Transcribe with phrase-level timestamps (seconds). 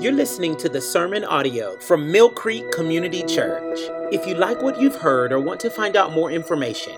[0.00, 3.78] You're listening to the sermon audio from Mill Creek Community Church.
[4.12, 6.96] If you like what you've heard or want to find out more information,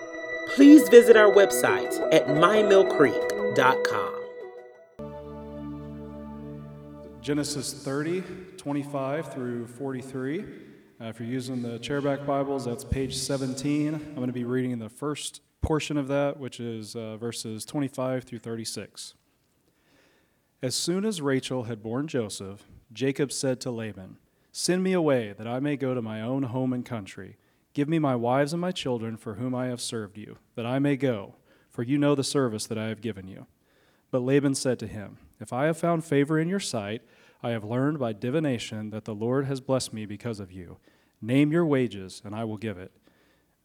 [0.54, 4.14] please visit our website at mymillcreek.com.
[7.21, 8.22] Genesis 30,
[8.56, 10.40] 25 through 43.
[10.40, 10.44] Uh,
[11.04, 13.94] if you're using the chairback Bibles, that's page 17.
[13.94, 18.24] I'm going to be reading the first portion of that, which is uh, verses 25
[18.24, 19.15] through 36.
[20.62, 24.19] As soon as Rachel had borne Joseph, Jacob said to Laban,
[24.53, 27.37] Send me away, that I may go to my own home and country.
[27.75, 30.79] Give me my wives and my children, for whom I have served you, that I
[30.79, 31.35] may go,
[31.71, 33.47] for you know the service that I have given you.
[34.11, 37.03] But Laban said to him, If I have found favor in your sight,
[37.43, 40.79] I have learned by divination that the Lord has blessed me because of you.
[41.21, 42.93] Name your wages, and I will give it.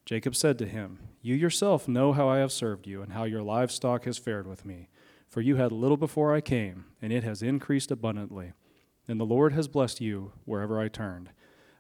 [0.05, 3.43] Jacob said to him, You yourself know how I have served you, and how your
[3.43, 4.89] livestock has fared with me.
[5.29, 8.51] For you had little before I came, and it has increased abundantly.
[9.07, 11.29] And the Lord has blessed you wherever I turned.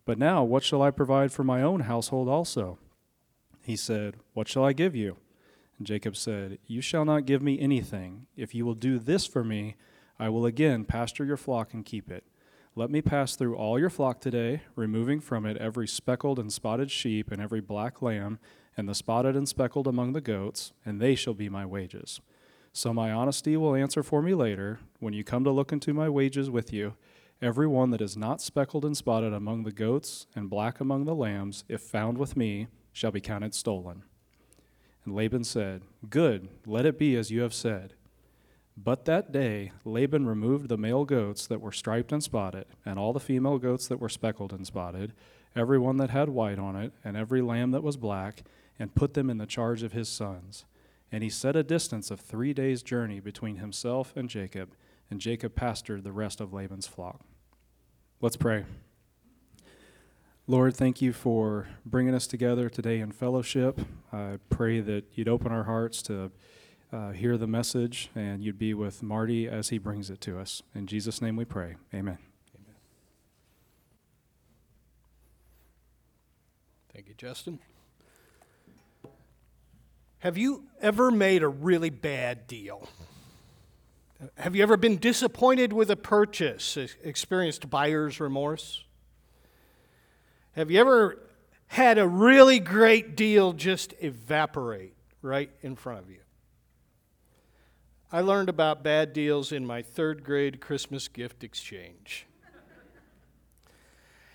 [0.05, 2.77] But now, what shall I provide for my own household also?
[3.61, 5.17] He said, What shall I give you?
[5.77, 8.27] And Jacob said, You shall not give me anything.
[8.35, 9.75] If you will do this for me,
[10.19, 12.23] I will again pasture your flock and keep it.
[12.75, 16.89] Let me pass through all your flock today, removing from it every speckled and spotted
[16.89, 18.39] sheep and every black lamb,
[18.77, 22.21] and the spotted and speckled among the goats, and they shall be my wages.
[22.71, 26.07] So my honesty will answer for me later, when you come to look into my
[26.07, 26.93] wages with you.
[27.41, 31.15] Every one that is not speckled and spotted among the goats and black among the
[31.15, 34.03] lambs, if found with me, shall be counted stolen.
[35.05, 37.95] And Laban said, Good, let it be as you have said.
[38.77, 43.11] But that day Laban removed the male goats that were striped and spotted, and all
[43.11, 45.13] the female goats that were speckled and spotted,
[45.55, 48.43] every one that had white on it, and every lamb that was black,
[48.77, 50.65] and put them in the charge of his sons.
[51.11, 54.75] And he set a distance of three days' journey between himself and Jacob,
[55.09, 57.25] and Jacob pastured the rest of Laban's flock.
[58.23, 58.65] Let's pray.
[60.45, 63.81] Lord, thank you for bringing us together today in fellowship.
[64.13, 66.29] I pray that you'd open our hearts to
[66.93, 70.61] uh, hear the message, and you'd be with Marty as he brings it to us.
[70.75, 71.77] In Jesus' name we pray.
[71.95, 72.19] Amen.
[72.55, 72.75] Amen.
[76.93, 77.57] Thank you, Justin.
[80.19, 82.87] Have you ever made a really bad deal?
[84.37, 88.83] Have you ever been disappointed with a purchase, experienced buyer's remorse?
[90.51, 91.17] Have you ever
[91.67, 94.93] had a really great deal just evaporate
[95.23, 96.19] right in front of you?
[98.11, 102.27] I learned about bad deals in my third grade Christmas gift exchange.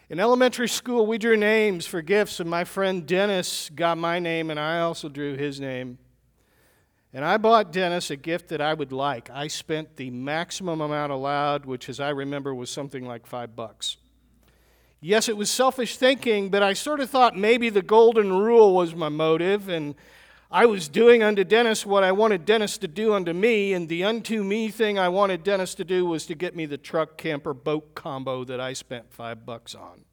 [0.09, 4.51] In elementary school, we drew names for gifts, and my friend Dennis got my name,
[4.51, 5.99] and I also drew his name.
[7.17, 9.31] And I bought Dennis a gift that I would like.
[9.31, 13.97] I spent the maximum amount allowed, which, as I remember, was something like five bucks.
[15.01, 18.95] Yes, it was selfish thinking, but I sort of thought maybe the golden rule was
[18.95, 19.95] my motive, and
[20.51, 24.05] I was doing unto Dennis what I wanted Dennis to do unto me, and the
[24.05, 27.55] unto me thing I wanted Dennis to do was to get me the truck camper
[27.55, 30.05] boat combo that I spent five bucks on.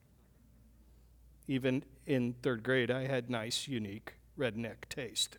[1.50, 5.38] Even in third grade, I had nice, unique redneck taste.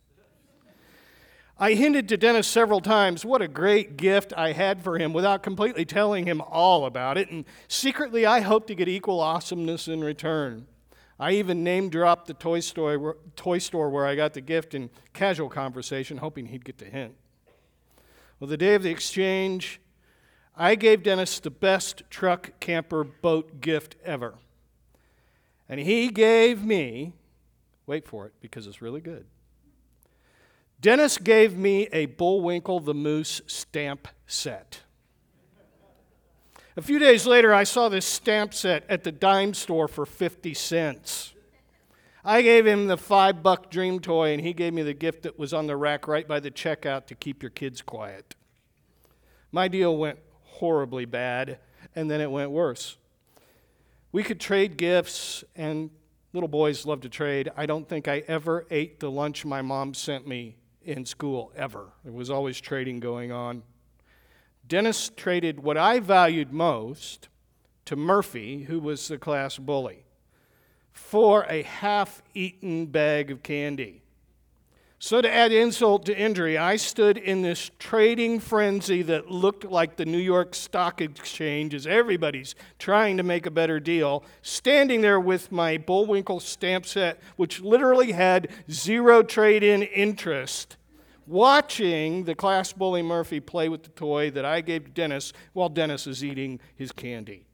[1.57, 5.41] I hinted to Dennis several times what a great gift I had for him without
[5.41, 10.03] completely telling him all about it, and secretly I hoped to get equal awesomeness in
[10.03, 10.67] return.
[11.17, 14.89] I even name dropped the toy store, toy store where I got the gift in
[15.13, 17.15] casual conversation, hoping he'd get the hint.
[18.37, 19.79] Well, the day of the exchange,
[20.57, 24.35] I gave Dennis the best truck, camper, boat gift ever.
[25.69, 27.13] And he gave me,
[27.85, 29.25] wait for it because it's really good.
[30.81, 34.81] Dennis gave me a Bullwinkle the Moose stamp set.
[36.77, 40.53] A few days later, I saw this stamp set at the dime store for 50
[40.53, 41.33] cents.
[42.23, 45.39] I gave him the five buck dream toy, and he gave me the gift that
[45.39, 48.35] was on the rack right by the checkout to keep your kids quiet.
[49.51, 51.59] My deal went horribly bad,
[51.95, 52.97] and then it went worse.
[54.11, 55.91] We could trade gifts, and
[56.33, 57.49] little boys love to trade.
[57.55, 61.93] I don't think I ever ate the lunch my mom sent me in school, ever.
[62.03, 63.63] There was always trading going on.
[64.67, 67.27] Dennis traded what I valued most
[67.85, 70.05] to Murphy, who was the class bully,
[70.91, 74.01] for a half eaten bag of candy.
[74.97, 79.97] So, to add insult to injury, I stood in this trading frenzy that looked like
[79.97, 85.19] the New York Stock Exchange as everybody's trying to make a better deal, standing there
[85.19, 90.77] with my Bullwinkle stamp set, which literally had zero trade in interest
[91.27, 95.69] watching the class bully Murphy play with the toy that I gave to Dennis while
[95.69, 97.45] Dennis is eating his candy.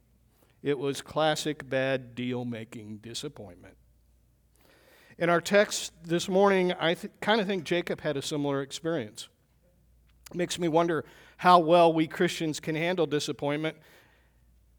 [0.62, 3.74] It was classic bad deal making disappointment.
[5.22, 9.28] In our text this morning, I th- kind of think Jacob had a similar experience.
[10.32, 11.04] It makes me wonder
[11.36, 13.76] how well we Christians can handle disappointment,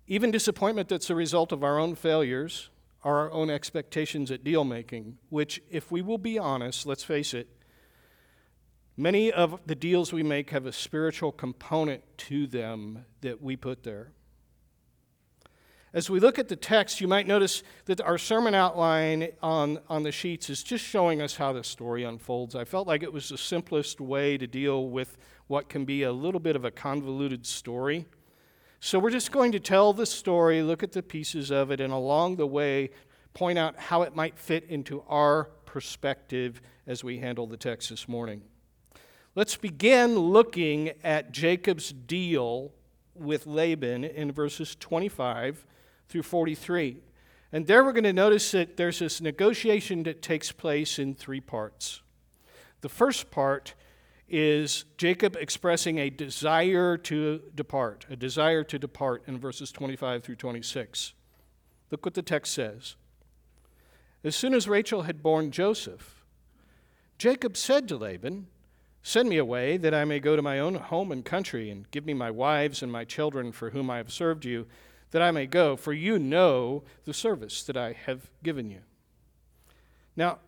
[0.06, 2.72] even disappointment that's a result of our own failures
[3.06, 7.48] our own expectations at deal making, which, if we will be honest, let's face it,
[8.98, 13.84] many of the deals we make have a spiritual component to them that we put
[13.84, 14.12] there.
[15.94, 20.02] As we look at the text, you might notice that our sermon outline on, on
[20.02, 22.56] the sheets is just showing us how the story unfolds.
[22.56, 26.12] I felt like it was the simplest way to deal with what can be a
[26.12, 28.08] little bit of a convoluted story.
[28.80, 31.94] So we're just going to tell the story, look at the pieces of it, and
[31.94, 32.90] along the way,
[33.36, 38.08] point out how it might fit into our perspective as we handle the text this
[38.08, 38.42] morning.
[39.36, 42.72] Let's begin looking at Jacob's deal
[43.14, 45.68] with Laban in verses 25
[46.14, 46.98] through 43.
[47.52, 51.42] And there we're going to notice that there's this negotiation that takes place in three
[51.42, 52.04] parts.
[52.82, 53.74] The first part
[54.30, 60.36] is Jacob expressing a desire to depart, a desire to depart in verses 25 through
[60.36, 61.14] 26.
[61.90, 62.96] Look what the text says.
[64.24, 66.24] As soon as Rachel had borne Joseph,
[67.18, 68.46] Jacob said to Laban,
[69.02, 72.06] Send me away that I may go to my own home and country, and give
[72.06, 74.68] me my wives and my children for whom I have served you
[75.14, 78.80] that I may go, for you know the service that I have given you.
[80.16, 80.40] Now,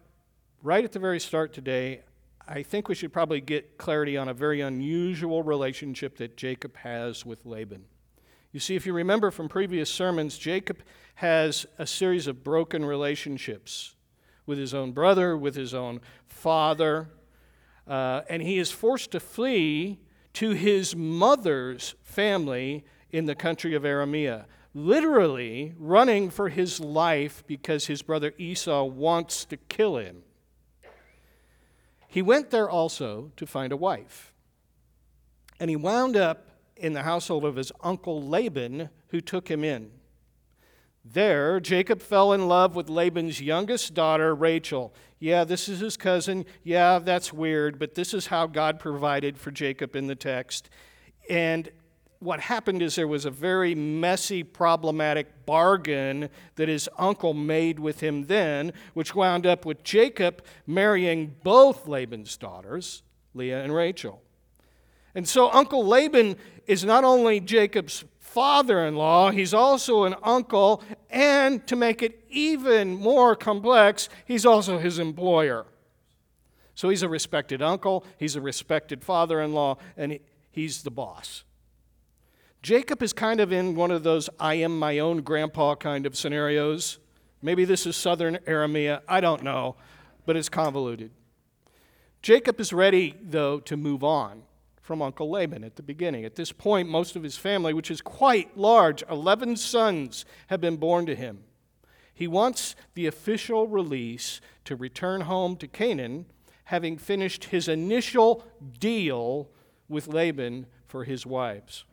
[0.64, 2.02] right at the very start today,
[2.48, 7.24] I think we should probably get clarity on a very unusual relationship that Jacob has
[7.24, 7.86] with Laban.
[8.54, 10.82] You see, if you remember from previous sermons, Jacob
[11.16, 13.94] has a series of broken relationships
[14.48, 17.10] with his own brother, with his own father,
[17.88, 20.00] uh, and he is forced to flee
[20.34, 22.84] to his mother's family
[23.16, 29.46] in the country of Aramea literally running for his life because his brother Esau wants
[29.46, 30.22] to kill him.
[32.10, 34.34] He went there also to find a wife.
[35.62, 39.92] And he wound up in the household of his uncle Laban, who took him in.
[41.06, 44.94] There, Jacob fell in love with Laban's youngest daughter, Rachel.
[45.20, 46.46] Yeah, this is his cousin.
[46.64, 50.70] Yeah, that's weird, but this is how God provided for Jacob in the text.
[51.30, 51.70] And
[52.26, 58.02] what happened is there was a very messy, problematic bargain that his uncle made with
[58.02, 64.22] him then, which wound up with Jacob marrying both Laban's daughters, Leah and Rachel.
[65.14, 66.36] And so Uncle Laban
[66.66, 72.26] is not only Jacob's father in law, he's also an uncle, and to make it
[72.30, 75.66] even more complex, he's also his employer.
[76.74, 80.20] So he's a respected uncle, he's a respected father in law, and
[80.52, 81.46] he's the boss.
[82.66, 86.18] Jacob is kind of in one of those I am my own grandpa kind of
[86.18, 86.98] scenarios.
[87.40, 89.76] Maybe this is southern Aramea, I don't know,
[90.26, 91.12] but it's convoluted.
[92.24, 94.42] Jacob is ready, though, to move on
[94.82, 96.26] from Uncle Laban at the beginning.
[96.26, 100.78] At this point, most of his family, which is quite large, 11 sons, have been
[100.78, 101.44] born to him.
[102.16, 106.26] He wants the official release to return home to Canaan,
[106.64, 108.44] having finished his initial
[108.80, 109.52] deal
[109.88, 111.86] with Laban for his wives.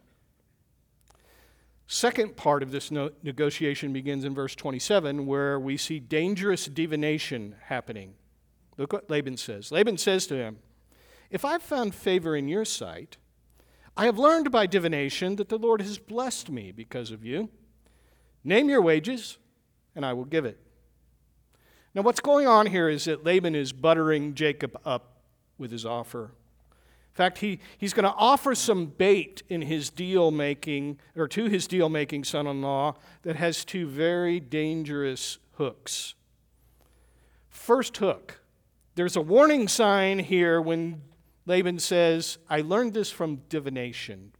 [1.92, 7.54] Second part of this no- negotiation begins in verse 27, where we see dangerous divination
[7.64, 8.14] happening.
[8.78, 9.70] Look what Laban says.
[9.70, 10.56] Laban says to him,
[11.30, 13.18] If I've found favor in your sight,
[13.94, 17.50] I have learned by divination that the Lord has blessed me because of you.
[18.42, 19.36] Name your wages,
[19.94, 20.58] and I will give it.
[21.94, 25.18] Now, what's going on here is that Laban is buttering Jacob up
[25.58, 26.30] with his offer.
[27.12, 31.44] In fact, he, he's going to offer some bait in his deal making, or to
[31.44, 36.14] his deal making son in law, that has two very dangerous hooks.
[37.50, 38.40] First hook
[38.94, 41.00] there's a warning sign here when
[41.46, 44.32] Laban says, I learned this from divination.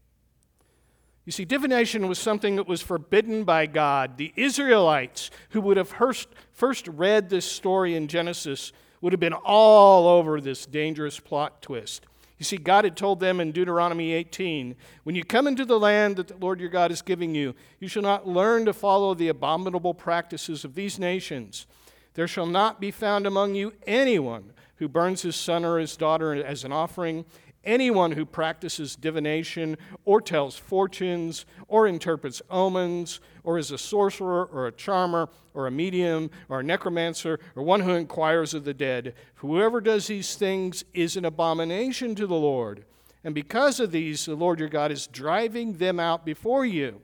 [1.25, 4.17] You see, divination was something that was forbidden by God.
[4.17, 9.33] The Israelites, who would have first, first read this story in Genesis, would have been
[9.33, 12.05] all over this dangerous plot twist.
[12.37, 16.17] You see, God had told them in Deuteronomy 18 when you come into the land
[16.17, 19.29] that the Lord your God is giving you, you shall not learn to follow the
[19.29, 21.67] abominable practices of these nations.
[22.15, 26.33] There shall not be found among you anyone who burns his son or his daughter
[26.33, 27.25] as an offering,
[27.63, 34.67] anyone who practices divination or tells fortunes or interprets omens or is a sorcerer or
[34.67, 39.13] a charmer or a medium or a necromancer or one who inquires of the dead.
[39.35, 42.85] Whoever does these things is an abomination to the Lord.
[43.23, 47.01] And because of these, the Lord your God is driving them out before you.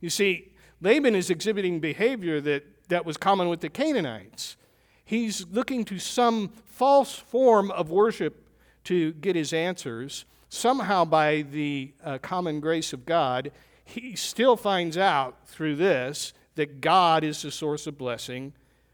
[0.00, 4.56] You see, Laban is exhibiting behavior that, that was common with the Canaanites.
[5.04, 8.43] He's looking to some false form of worship
[8.84, 10.24] to get his answers.
[10.48, 13.50] Somehow, by the uh, common grace of God,
[13.84, 18.52] he still finds out through this that God is the source of blessing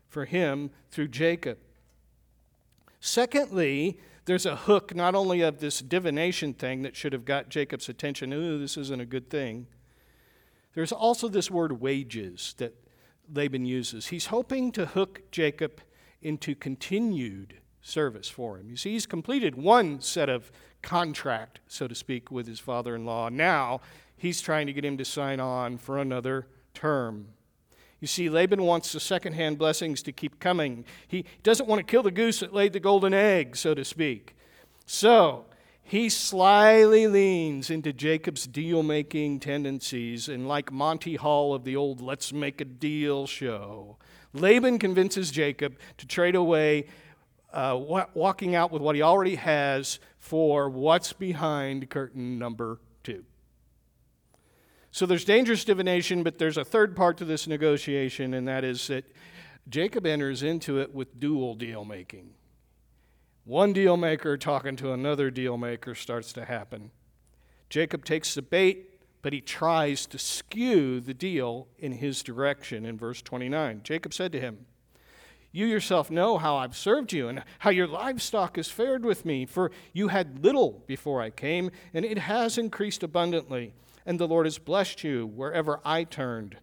[0.08, 1.58] for him through Jacob.
[3.00, 7.88] Secondly, there's a hook not only of this divination thing that should have got Jacob's
[7.88, 9.66] attention, ooh, this isn't a good thing.
[10.74, 12.74] There's also this word wages that
[13.32, 14.08] Laban uses.
[14.08, 15.80] He's hoping to hook Jacob
[16.22, 18.68] into continued service for him.
[18.70, 23.04] You see, he's completed one set of contract, so to speak, with his father in
[23.04, 23.28] law.
[23.28, 23.80] Now
[24.16, 27.28] he's trying to get him to sign on for another term.
[28.00, 30.84] You see, Laban wants the secondhand blessings to keep coming.
[31.06, 34.34] He doesn't want to kill the goose that laid the golden egg, so to speak.
[34.86, 35.44] So,
[35.82, 42.00] he slyly leans into Jacob's deal making tendencies, and like Monty Hall of the old
[42.00, 43.96] Let's Make a Deal show,
[44.32, 46.86] Laban convinces Jacob to trade away
[47.52, 47.78] uh,
[48.14, 53.24] walking out with what he already has for what's behind curtain number two.
[54.92, 58.88] So there's dangerous divination, but there's a third part to this negotiation, and that is
[58.88, 59.04] that
[59.68, 62.30] Jacob enters into it with dual deal making.
[63.44, 66.90] One deal maker talking to another deal maker starts to happen.
[67.68, 72.98] Jacob takes the bait, but he tries to skew the deal in his direction in
[72.98, 73.80] verse 29.
[73.84, 74.66] Jacob said to him,
[75.52, 79.46] You yourself know how I've served you and how your livestock has fared with me,
[79.46, 83.72] for you had little before I came, and it has increased abundantly
[84.06, 86.56] and the Lord has blessed you wherever I turned.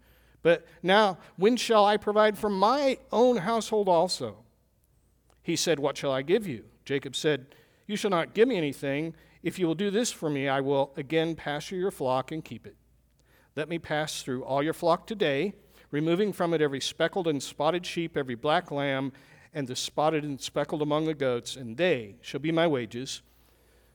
[0.44, 4.38] But now, when shall I provide for my own household also?
[5.44, 6.66] He said, What shall I give you?
[6.86, 9.14] Jacob said, You shall not give me anything.
[9.44, 12.66] If you will do this for me, I will again pasture your flock and keep
[12.66, 12.76] it.
[13.56, 15.54] Let me pass through all your flock today,
[15.92, 19.14] removing from it every speckled and spotted sheep, every black lamb,
[19.54, 23.22] and the spotted and speckled among the goats, and they shall be my wages.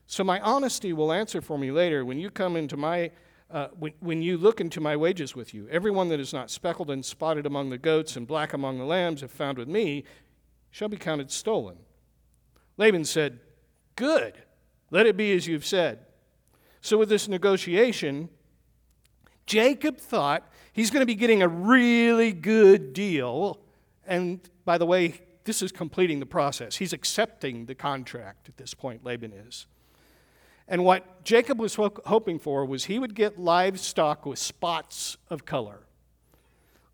[0.07, 3.11] So my honesty will answer for me later when you come into my
[3.53, 6.91] uh, when, when you look into my wages with you, everyone that is not speckled
[6.91, 10.05] and spotted among the goats and black among the lambs, if found with me,
[10.71, 11.77] shall be counted stolen.
[12.79, 13.41] Laban said,
[13.95, 14.39] Good,
[14.91, 16.01] let it be as you've said.
[16.81, 18.31] So, with this negotiation,
[19.45, 23.61] Jacob thought he's going to be getting a really good deal.
[24.07, 26.77] And by the way, this is completing the process.
[26.77, 29.67] He's accepting the contract at this point, Laban is.
[30.69, 35.81] And what Jacob was hoping for was he would get livestock with spots of color.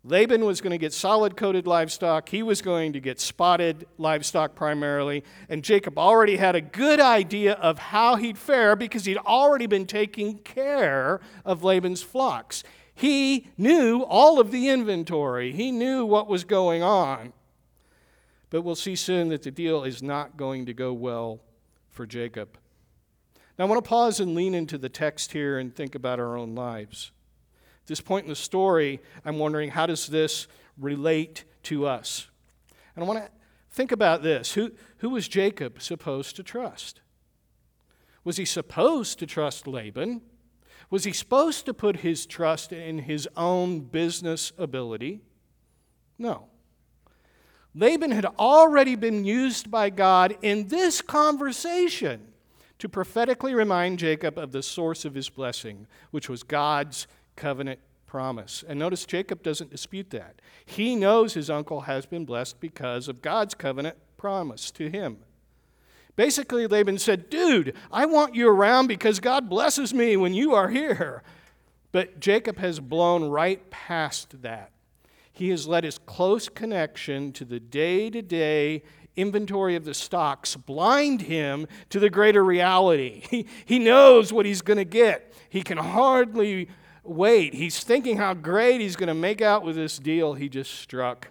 [0.03, 2.29] Laban was going to get solid coated livestock.
[2.29, 5.25] He was going to get spotted livestock primarily.
[5.49, 9.85] And Jacob already had a good idea of how he'd fare because he'd already been
[9.85, 12.63] taking care of Laban's flocks.
[12.99, 17.31] He knew all of the inventory, he knew what was going on.
[18.49, 21.39] But we'll see soon that the deal is not going to go well
[21.87, 22.57] for Jacob.
[23.57, 26.35] Now, I want to pause and lean into the text here and think about our
[26.35, 27.11] own lives.
[27.83, 32.27] At this point in the story, I'm wondering how does this relate to us?
[32.97, 33.31] And I want to
[33.71, 34.55] think about this.
[34.55, 36.99] Who, who was Jacob supposed to trust?
[38.25, 40.21] Was he supposed to trust Laban?
[40.89, 45.21] Was he supposed to put his trust in his own business ability?
[46.17, 46.47] No.
[47.75, 52.33] Laban had already been used by God in this conversation
[52.79, 58.63] to prophetically remind Jacob of the source of his blessing, which was God's covenant promise.
[58.67, 60.41] And notice Jacob doesn't dispute that.
[60.65, 65.17] He knows his uncle has been blessed because of God's covenant promise to him.
[66.19, 70.67] Basically, Laban said, Dude, I want you around because God blesses me when you are
[70.67, 71.23] here.
[71.93, 74.71] But Jacob has blown right past that.
[75.31, 78.83] He has let his close connection to the day to day
[79.15, 83.23] inventory of the stocks blind him to the greater reality.
[83.29, 85.33] He, he knows what he's going to get.
[85.49, 86.67] He can hardly
[87.01, 87.53] wait.
[87.53, 91.29] He's thinking how great he's going to make out with this deal he just struck.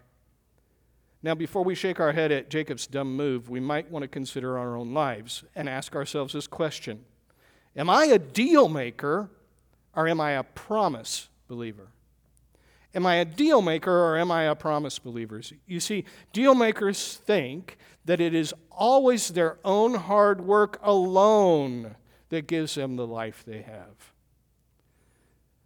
[1.22, 4.56] Now, before we shake our head at Jacob's dumb move, we might want to consider
[4.56, 7.04] our own lives and ask ourselves this question
[7.76, 9.30] Am I a deal maker
[9.94, 11.88] or am I a promise believer?
[12.94, 15.42] Am I a deal maker or am I a promise believer?
[15.66, 21.96] You see, deal makers think that it is always their own hard work alone
[22.30, 24.12] that gives them the life they have.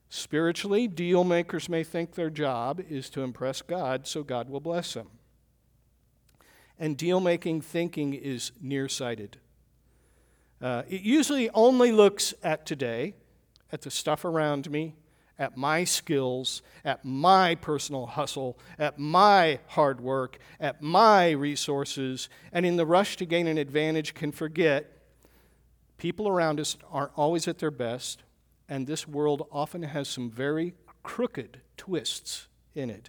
[0.08, 4.94] Spiritually, deal makers may think their job is to impress God so God will bless
[4.94, 5.08] them.
[6.82, 9.38] And deal making thinking is nearsighted.
[10.60, 13.14] Uh, it usually only looks at today,
[13.70, 14.96] at the stuff around me,
[15.38, 22.66] at my skills, at my personal hustle, at my hard work, at my resources, and
[22.66, 25.04] in the rush to gain an advantage can forget
[25.98, 28.24] people around us aren't always at their best,
[28.68, 30.74] and this world often has some very
[31.04, 33.08] crooked twists in it.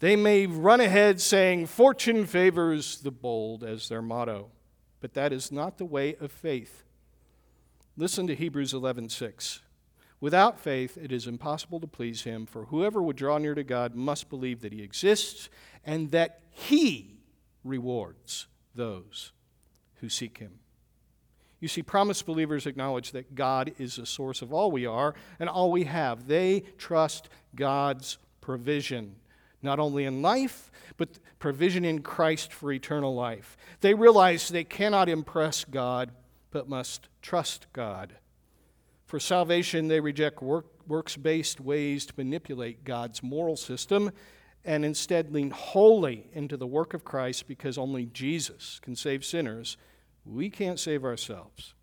[0.00, 4.50] They may run ahead saying, Fortune favors the bold as their motto,
[5.00, 6.84] but that is not the way of faith.
[7.96, 9.60] Listen to Hebrews 11:6.
[10.20, 13.94] Without faith, it is impossible to please him, for whoever would draw near to God
[13.94, 15.48] must believe that he exists
[15.84, 17.18] and that he
[17.64, 19.32] rewards those
[19.96, 20.58] who seek him.
[21.60, 25.48] You see, promised believers acknowledge that God is the source of all we are and
[25.48, 26.26] all we have.
[26.28, 29.16] They trust God's provision,
[29.62, 33.56] not only in life, but provision in Christ for eternal life.
[33.80, 36.10] They realize they cannot impress God,
[36.50, 38.14] but must trust God.
[39.06, 44.10] For salvation, they reject work, works based ways to manipulate God's moral system
[44.64, 49.76] and instead lean wholly into the work of Christ because only Jesus can save sinners
[50.28, 51.74] we can't save ourselves.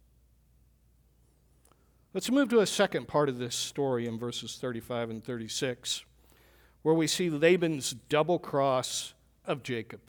[2.14, 6.06] Let's move to a second part of this story in verses 35 and 36,
[6.86, 10.02] where we see Laban's double cross of Jacob.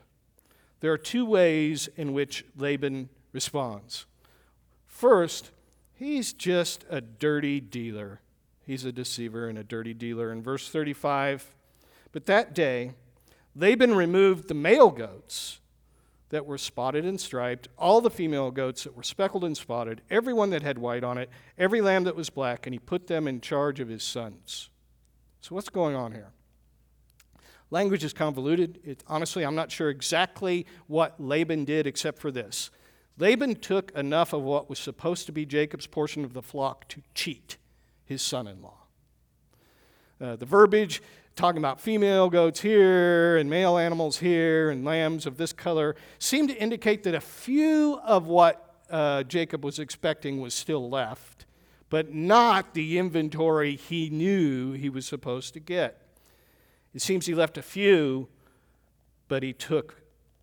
[0.81, 4.05] There are two ways in which Laban responds.
[4.85, 5.53] First,
[5.95, 8.21] he's just a dirty dealer.
[8.61, 10.31] He's a deceiver and a dirty dealer.
[10.31, 11.55] In verse 35,
[12.13, 12.93] but that day,
[13.55, 15.61] Laban removed the male goats
[16.29, 20.35] that were spotted and striped, all the female goats that were speckled and spotted, every
[20.35, 23.27] one that had white on it, every lamb that was black, and he put them
[23.27, 24.69] in charge of his sons.
[25.41, 26.33] So, what's going on here?
[27.71, 28.79] Language is convoluted.
[28.85, 32.71] It, honestly, I'm not sure exactly what Laban did except for this.
[33.19, 37.03] Laban took enough of what was supposed to be Jacob's portion of the flock to
[37.15, 37.57] cheat
[38.05, 38.79] his son in law.
[40.21, 41.03] Uh, the verbiage
[41.35, 46.49] talking about female goats here and male animals here and lambs of this color seemed
[46.49, 51.45] to indicate that a few of what uh, Jacob was expecting was still left,
[51.91, 56.06] but not the inventory he knew he was supposed to get.
[56.97, 58.27] It seems he left a few,
[59.29, 60.01] but he took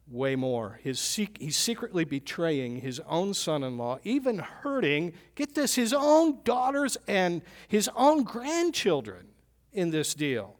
[0.07, 0.79] way more.
[0.83, 6.43] His, he's secretly betraying his own son in law, even hurting, get this, his own
[6.43, 9.29] daughters and his own grandchildren
[9.71, 10.59] in this deal.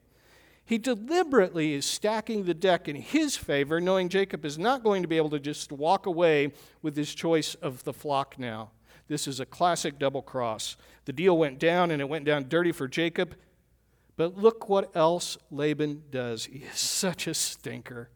[0.66, 5.08] He deliberately is stacking the deck in his favor, knowing Jacob is not going to
[5.08, 8.72] be able to just walk away with his choice of the flock now.
[9.08, 10.76] This is a classic double cross.
[11.06, 13.36] The deal went down, and it went down dirty for Jacob.
[14.16, 16.46] But look what else Laban does.
[16.46, 18.10] He is such a stinker.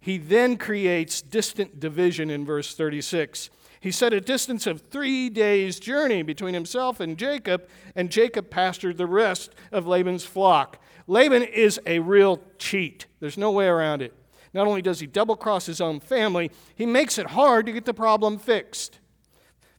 [0.00, 3.50] He then creates distant division in verse 36.
[3.80, 8.98] He set a distance of three days' journey between himself and Jacob, and Jacob pastured
[8.98, 10.82] the rest of Laban's flock.
[11.06, 13.06] Laban is a real cheat.
[13.20, 14.14] There's no way around it.
[14.52, 17.84] Not only does he double cross his own family, he makes it hard to get
[17.84, 18.98] the problem fixed.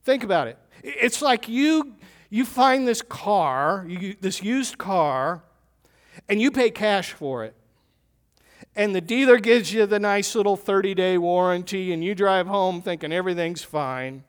[0.04, 0.58] Think about it.
[0.84, 1.96] It's like you,
[2.32, 5.44] you find this car, you, this used car,
[6.28, 7.54] and you pay cash for it.
[8.74, 12.82] And the dealer gives you the nice little 30 day warranty, and you drive home
[12.82, 14.24] thinking everything's fine.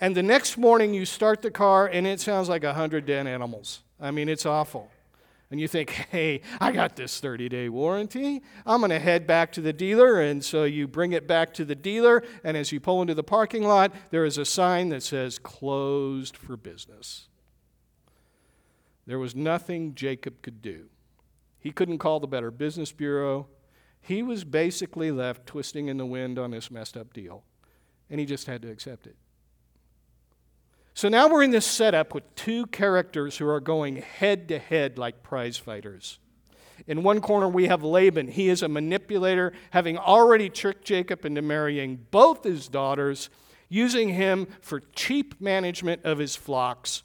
[0.00, 3.26] And the next morning you start the car, and it sounds like a 100 dead
[3.26, 3.82] animals.
[4.00, 4.90] I mean, it's awful
[5.50, 8.42] and you think, hey, I got this 30 day warranty.
[8.64, 10.20] I'm going to head back to the dealer.
[10.20, 13.22] And so you bring it back to the dealer, and as you pull into the
[13.22, 17.28] parking lot, there is a sign that says closed for business.
[19.06, 20.86] There was nothing Jacob could do.
[21.60, 23.46] He couldn't call the Better Business Bureau.
[24.00, 27.44] He was basically left twisting in the wind on this messed up deal,
[28.10, 29.16] and he just had to accept it.
[30.96, 34.96] So now we're in this setup with two characters who are going head to head
[34.96, 36.18] like prize fighters.
[36.86, 38.28] In one corner, we have Laban.
[38.28, 43.28] He is a manipulator, having already tricked Jacob into marrying both his daughters,
[43.68, 47.02] using him for cheap management of his flocks.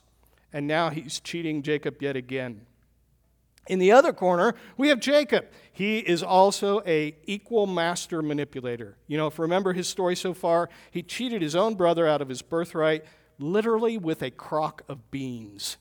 [0.53, 2.61] And now he's cheating Jacob yet again.
[3.67, 5.47] In the other corner, we have Jacob.
[5.69, 8.95] He is also a equal master manipulator.
[9.07, 12.21] You know, if you remember his story so far, he cheated his own brother out
[12.21, 13.03] of his birthright
[13.41, 15.77] literally with a crock of beans.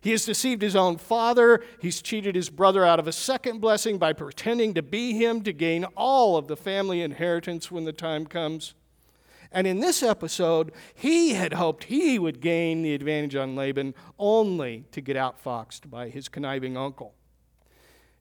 [0.00, 1.62] He has deceived his own father.
[1.80, 5.52] He's cheated his brother out of a second blessing by pretending to be him to
[5.52, 8.74] gain all of the family inheritance when the time comes.
[9.52, 14.86] And in this episode, he had hoped he would gain the advantage on Laban only
[14.90, 17.14] to get outfoxed by his conniving uncle.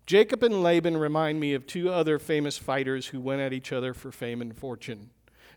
[0.05, 3.93] Jacob and Laban remind me of two other famous fighters who went at each other
[3.93, 5.10] for fame and fortune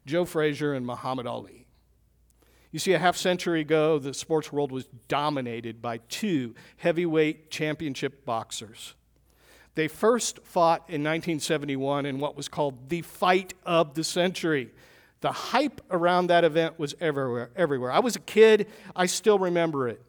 [0.07, 1.63] Joe Frazier and Muhammad Ali.
[2.75, 8.25] You see, a half century ago, the sports world was dominated by two heavyweight championship
[8.25, 8.95] boxers.
[9.77, 14.73] They first fought in 1971 in what was called the fight of the century.
[15.21, 17.51] The hype around that event was everywhere.
[17.55, 17.93] everywhere.
[17.93, 20.03] I was a kid, I still remember it.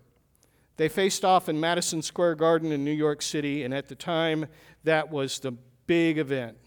[0.78, 4.48] They faced off in Madison Square Garden in New York City, and at the time,
[4.86, 5.52] that was the
[5.86, 6.58] big event.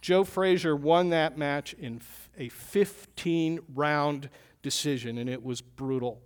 [0.00, 2.00] Joe Frazier won that match in
[2.38, 4.30] a 15 round
[4.62, 6.20] decision, and it was brutal.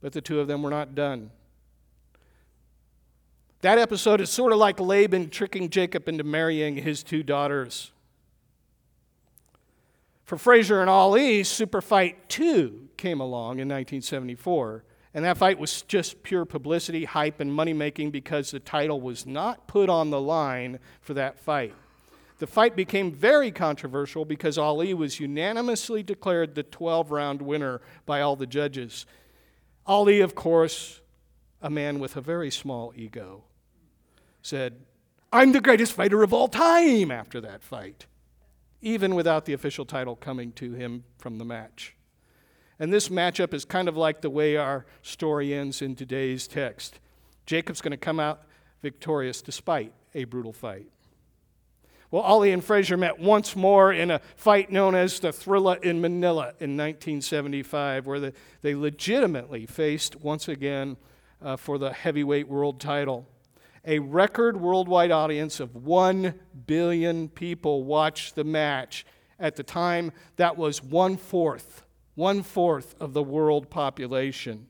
[0.00, 1.30] But the two of them were not done.
[3.60, 7.90] That episode is sort of like Laban tricking Jacob into marrying his two daughters.
[10.24, 14.84] For Frazier and Ali, Super Fight 2 came along in 1974.
[15.14, 19.26] And that fight was just pure publicity, hype, and money making because the title was
[19.26, 21.74] not put on the line for that fight.
[22.38, 28.20] The fight became very controversial because Ali was unanimously declared the 12 round winner by
[28.20, 29.06] all the judges.
[29.86, 31.00] Ali, of course,
[31.60, 33.44] a man with a very small ego,
[34.42, 34.80] said,
[35.32, 38.06] I'm the greatest fighter of all time after that fight,
[38.80, 41.96] even without the official title coming to him from the match.
[42.78, 47.00] And this matchup is kind of like the way our story ends in today's text.
[47.44, 48.42] Jacob's going to come out
[48.80, 50.86] victorious despite a brutal fight.
[52.10, 56.00] Well, Ali and Frazier met once more in a fight known as the Thrilla in
[56.00, 60.96] Manila in 1975, where the, they legitimately faced once again
[61.42, 63.28] uh, for the heavyweight world title.
[63.84, 66.34] A record worldwide audience of 1
[66.66, 69.04] billion people watched the match.
[69.38, 71.84] At the time, that was one fourth
[72.18, 74.66] one fourth of the world population.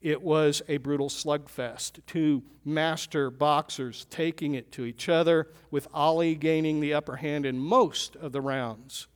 [0.00, 2.00] It was a brutal slugfest.
[2.06, 7.58] Two master boxers taking it to each other, with Ali gaining the upper hand in
[7.58, 9.08] most of the rounds.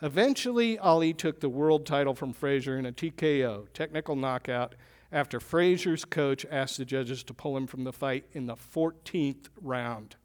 [0.00, 4.74] Eventually, Ali took the world title from Frazier in a TKO, technical knockout,
[5.12, 9.48] after Frazier's coach asked the judges to pull him from the fight in the 14th
[9.60, 10.16] round.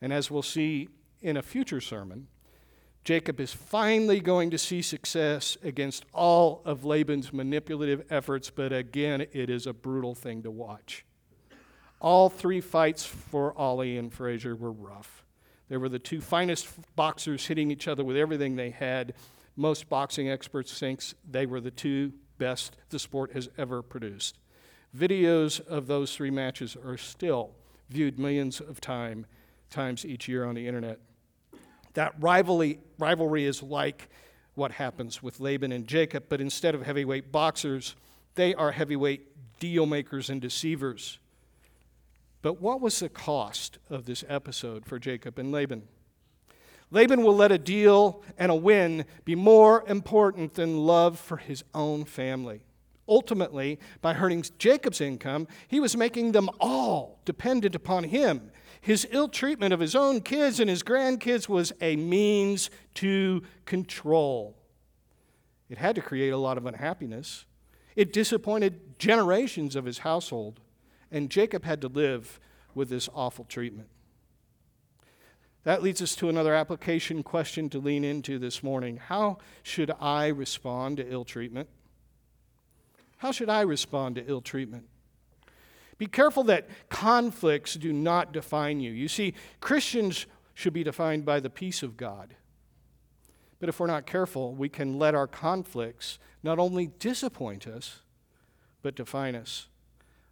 [0.00, 0.88] And as we'll see
[1.22, 2.28] in a future sermon,
[3.04, 9.22] Jacob is finally going to see success against all of Laban's manipulative efforts, but again,
[9.32, 11.04] it is a brutal thing to watch.
[12.00, 15.24] All three fights for Ali and Frazier were rough.
[15.68, 19.14] They were the two finest boxers hitting each other with everything they had.
[19.56, 24.38] Most boxing experts think they were the two best the sport has ever produced.
[24.96, 27.52] Videos of those three matches are still
[27.88, 29.26] viewed millions of time,
[29.70, 30.98] times each year on the internet.
[31.94, 34.08] That rivalry, rivalry is like
[34.54, 37.96] what happens with Laban and Jacob, but instead of heavyweight boxers,
[38.34, 41.18] they are heavyweight deal makers and deceivers.
[42.42, 45.82] But what was the cost of this episode for Jacob and Laban?
[46.90, 51.62] Laban will let a deal and a win be more important than love for his
[51.74, 52.62] own family.
[53.08, 59.28] Ultimately, by hurting Jacob's income, he was making them all dependent upon him his ill
[59.28, 64.56] treatment of his own kids and his grandkids was a means to control.
[65.68, 67.44] It had to create a lot of unhappiness.
[67.94, 70.60] It disappointed generations of his household,
[71.10, 72.40] and Jacob had to live
[72.74, 73.88] with this awful treatment.
[75.64, 78.96] That leads us to another application question to lean into this morning.
[78.96, 81.68] How should I respond to ill treatment?
[83.18, 84.88] How should I respond to ill treatment?
[86.00, 88.90] Be careful that conflicts do not define you.
[88.90, 92.36] You see, Christians should be defined by the peace of God.
[93.58, 98.00] But if we're not careful, we can let our conflicts not only disappoint us,
[98.80, 99.66] but define us.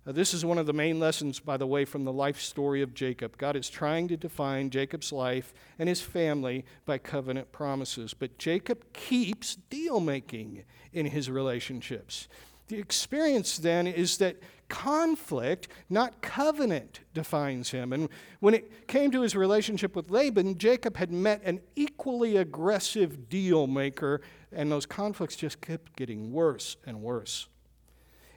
[0.07, 2.81] Uh, this is one of the main lessons, by the way, from the life story
[2.81, 3.37] of Jacob.
[3.37, 8.15] God is trying to define Jacob's life and his family by covenant promises.
[8.15, 12.27] But Jacob keeps deal making in his relationships.
[12.69, 14.37] The experience then is that
[14.69, 17.93] conflict, not covenant, defines him.
[17.93, 18.09] And
[18.41, 23.67] when it came to his relationship with Laban, Jacob had met an equally aggressive deal
[23.67, 24.21] maker,
[24.53, 27.49] and those conflicts just kept getting worse and worse.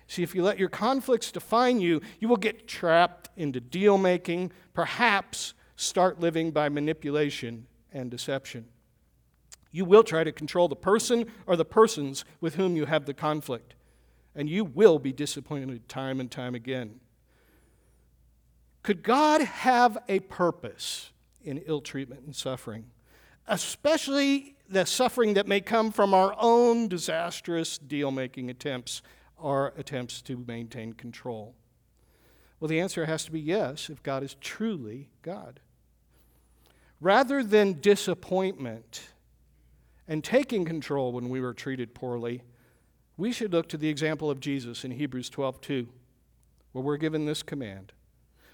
[0.08, 4.52] See, if you let your conflicts define you, you will get trapped into deal making,
[4.74, 8.66] perhaps start living by manipulation and deception.
[9.72, 13.14] You will try to control the person or the persons with whom you have the
[13.14, 13.76] conflict
[14.36, 17.00] and you will be disappointed time and time again.
[18.84, 21.12] Could God have a purpose
[21.44, 22.86] in ill treatment and suffering,
[23.48, 29.02] especially the suffering that may come from our own disastrous deal making attempts
[29.38, 31.56] our attempts to maintain control?
[32.60, 35.60] Well, the answer has to be yes if God is truly God.
[37.00, 39.10] Rather than disappointment
[40.08, 42.44] and taking control when we were treated poorly,
[43.18, 45.88] we should look to the example of Jesus in Hebrews 12 2,
[46.72, 47.94] where we're given this command.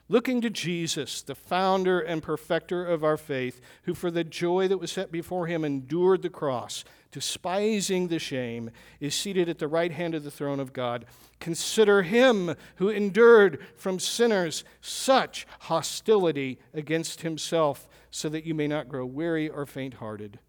[0.09, 4.77] Looking to Jesus, the founder and perfecter of our faith, who for the joy that
[4.77, 9.91] was set before him endured the cross, despising the shame, is seated at the right
[9.91, 11.05] hand of the throne of God.
[11.41, 18.87] Consider him who endured from sinners such hostility against himself, so that you may not
[18.87, 20.39] grow weary or faint hearted.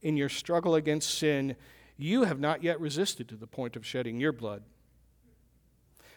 [0.00, 1.54] In your struggle against sin,
[2.02, 4.62] you have not yet resisted to the point of shedding your blood.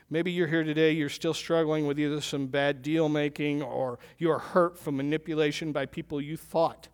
[0.10, 4.39] Maybe you're here today, you're still struggling with either some bad deal making or you're
[4.39, 6.88] hurt from manipulation by people you thought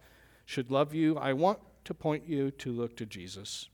[0.46, 1.18] should love you.
[1.18, 3.70] I want to point you to look to Jesus.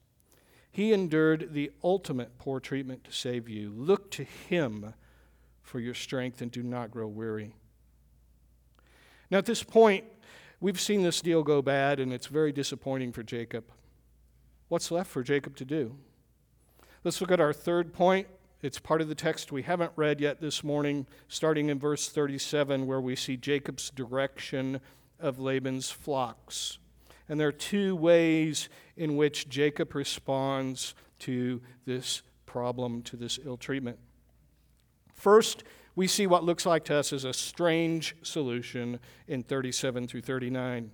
[0.72, 3.72] He endured the ultimate poor treatment to save you.
[3.76, 4.94] Look to Him
[5.62, 7.56] for your strength and do not grow weary.
[9.32, 10.06] Now, at this point,
[10.60, 13.66] we've seen this deal go bad and it's very disappointing for Jacob.
[14.68, 15.96] What's left for Jacob to do?
[17.04, 18.28] Let's look at our third point
[18.66, 22.88] it's part of the text we haven't read yet this morning, starting in verse 37,
[22.88, 24.82] where we see Jacob's direction
[25.20, 26.80] of Laban's flocks.
[27.30, 33.58] And there are two ways in which Jacob responds to this problem, to this ill
[33.58, 34.00] treatment.
[35.14, 35.64] First,
[35.96, 40.90] we see what looks like to us as a strange solution in 37 through 39.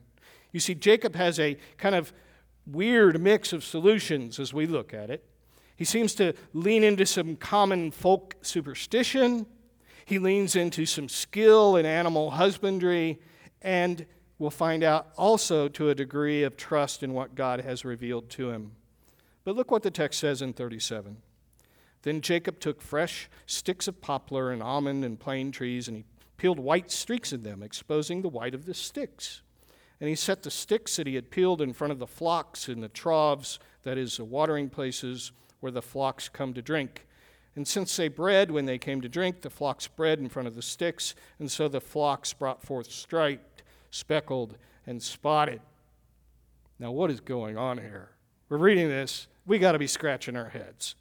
[0.51, 2.11] You see, Jacob has a kind of
[2.65, 5.25] weird mix of solutions as we look at it.
[5.75, 9.47] He seems to lean into some common folk superstition.
[10.05, 13.19] He leans into some skill in animal husbandry,
[13.61, 14.05] and
[14.37, 18.51] we'll find out also to a degree of trust in what God has revealed to
[18.51, 18.73] him.
[19.43, 21.17] But look what the text says in 37.
[22.03, 26.05] Then Jacob took fresh sticks of poplar and almond and plane trees, and he
[26.37, 29.41] peeled white streaks in them, exposing the white of the sticks.
[30.01, 32.81] And he set the sticks that he had peeled in front of the flocks in
[32.81, 37.05] the troughs, that is, the watering places, where the flocks come to drink.
[37.55, 40.55] And since they bred when they came to drink, the flocks bred in front of
[40.55, 43.61] the sticks, and so the flocks brought forth striped,
[43.91, 45.61] speckled, and spotted.
[46.79, 48.09] Now, what is going on here?
[48.49, 50.95] We're reading this, we got to be scratching our heads.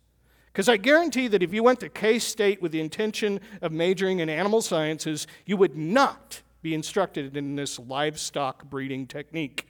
[0.52, 4.18] Because I guarantee that if you went to K State with the intention of majoring
[4.18, 9.66] in animal sciences, you would not be instructed in this livestock breeding technique.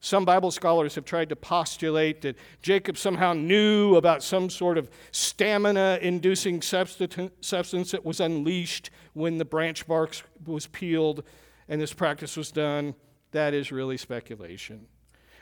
[0.00, 4.90] Some Bible scholars have tried to postulate that Jacob somehow knew about some sort of
[5.10, 11.24] stamina inducing substance that was unleashed when the branch bark was peeled
[11.68, 12.94] and this practice was done.
[13.32, 14.86] That is really speculation.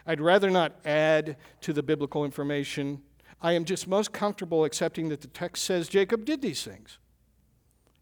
[0.06, 3.02] I'd rather not add to the biblical information.
[3.42, 6.98] I am just most comfortable accepting that the text says Jacob did these things.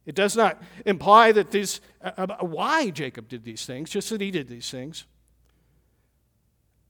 [0.05, 4.21] It does not imply that these, uh, uh why Jacob did these things, just that
[4.21, 5.07] he did these things.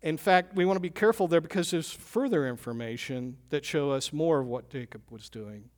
[0.02, 4.12] In fact, we want to be careful there because there's further information that show us
[4.12, 5.70] more of what Jacob was doing.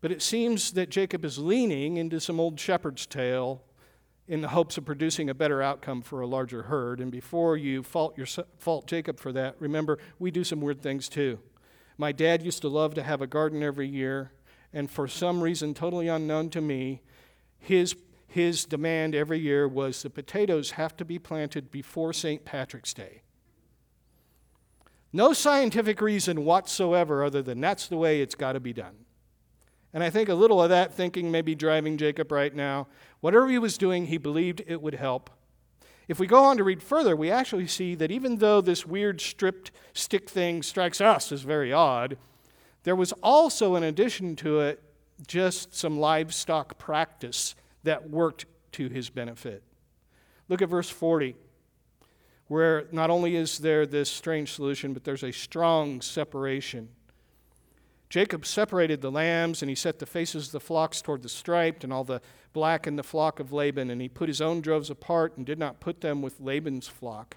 [0.00, 3.62] But it seems that Jacob is leaning into some old shepherd's tale
[4.28, 7.00] in the hopes of producing a better outcome for a larger herd.
[7.00, 8.26] And before you fault, your,
[8.58, 11.38] fault Jacob for that, remember, we do some weird things too.
[11.98, 14.32] My dad used to love to have a garden every year,
[14.72, 17.02] and for some reason totally unknown to me,
[17.58, 17.94] his
[18.30, 22.44] his demand every year was the potatoes have to be planted before St.
[22.44, 23.22] Patrick's Day.
[25.12, 28.94] No scientific reason whatsoever other than that's the way it's got to be done.
[29.92, 32.86] And I think a little of that thinking may be driving Jacob right now.
[33.18, 35.30] Whatever he was doing, he believed it would help.
[36.06, 39.20] If we go on to read further, we actually see that even though this weird
[39.20, 42.16] stripped stick thing strikes us as very odd,
[42.82, 44.82] there was also, in addition to it,
[45.26, 49.62] just some livestock practice that worked to his benefit.
[50.48, 51.36] Look at verse 40,
[52.48, 56.88] where not only is there this strange solution, but there's a strong separation.
[58.08, 61.84] Jacob separated the lambs, and he set the faces of the flocks toward the striped,
[61.84, 62.20] and all the
[62.52, 65.58] black in the flock of Laban, and he put his own droves apart and did
[65.58, 67.36] not put them with Laban's flock.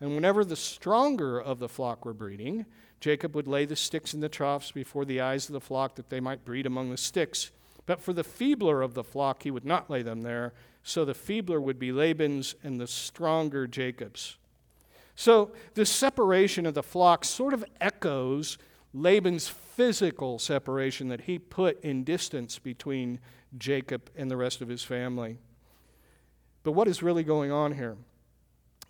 [0.00, 2.64] And whenever the stronger of the flock were breeding,
[3.00, 6.10] Jacob would lay the sticks in the troughs before the eyes of the flock that
[6.10, 7.50] they might breed among the sticks.
[7.86, 10.52] But for the feebler of the flock, he would not lay them there.
[10.82, 14.36] So the feebler would be Laban's and the stronger Jacob's.
[15.16, 18.58] So the separation of the flock sort of echoes
[18.92, 23.18] Laban's physical separation that he put in distance between
[23.56, 25.38] Jacob and the rest of his family.
[26.62, 27.96] But what is really going on here?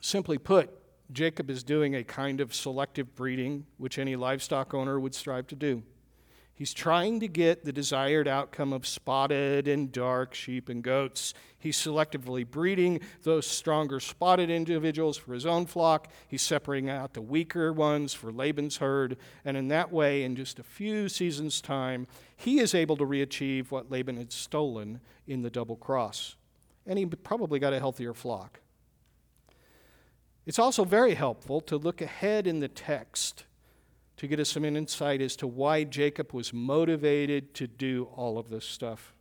[0.01, 0.71] Simply put,
[1.13, 5.57] Jacob is doing a kind of selective breeding which any livestock owner would strive to
[5.57, 5.83] do.
[6.61, 11.33] He's trying to get the desired outcome of spotted and dark sheep and goats.
[11.59, 16.09] He's selectively breeding those stronger spotted individuals for his own flock.
[16.29, 19.17] He's separating out the weaker ones for Laban's herd.
[19.43, 23.71] And in that way, in just a few seasons' time, he is able to reachieve
[23.71, 26.37] what Laban had stolen in the double cross.
[26.87, 28.61] And he probably got a healthier flock.
[30.47, 33.45] It's also very helpful to look ahead in the text
[34.17, 38.51] to get us some insight as to why Jacob was motivated to do all of
[38.51, 39.15] this stuff.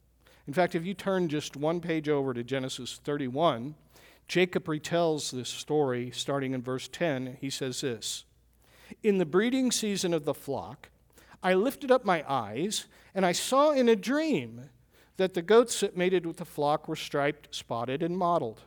[0.46, 3.76] In fact, if you turn just one page over to Genesis 31,
[4.28, 7.38] Jacob retells this story starting in verse 10.
[7.40, 8.26] He says this
[9.04, 10.90] In the breeding season of the flock,
[11.42, 14.70] I lifted up my eyes, and I saw in a dream
[15.18, 18.64] that the goats that mated with the flock were striped, spotted, and mottled.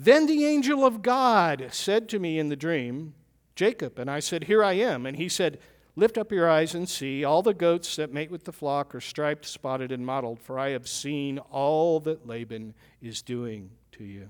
[0.00, 3.14] Then the angel of God said to me in the dream,
[3.56, 3.98] Jacob.
[3.98, 5.04] And I said, Here I am.
[5.04, 5.58] And he said,
[5.96, 7.24] Lift up your eyes and see.
[7.24, 10.68] All the goats that mate with the flock are striped, spotted, and mottled, for I
[10.68, 14.28] have seen all that Laban is doing to you.